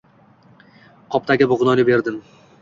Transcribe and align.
Qopdagi 1.17 1.49
bug`doyni 1.53 1.87
berdim 1.93 2.19